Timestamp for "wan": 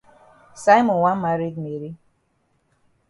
1.03-1.17